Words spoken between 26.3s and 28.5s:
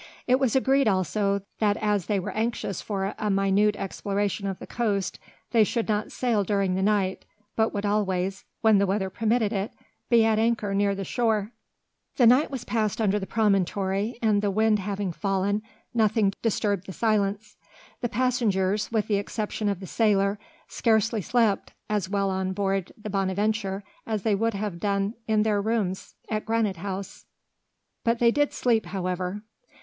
Granite House, but they